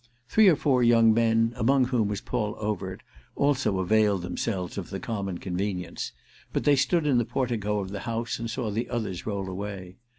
[0.27, 3.03] Three or four young men, among whom was Paul Overt,
[3.35, 6.11] also availed themselves of the common convenience;
[6.51, 9.97] but they stood in the portico of the house and saw the others roll away.